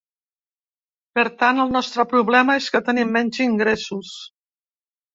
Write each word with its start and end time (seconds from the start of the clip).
Per 1.19 1.25
tant, 1.43 1.61
el 1.65 1.75
nostre 1.77 2.07
problema 2.15 2.57
és 2.63 2.73
que 2.77 2.85
tenim 2.91 3.15
menys 3.21 3.45
ingressos. 3.49 4.19